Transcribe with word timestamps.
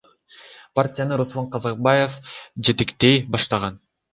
Партияны 0.79 1.19
Руслан 1.21 1.49
Казакбаев 1.57 2.17
жетектей 2.71 3.23
баштаган. 3.37 3.79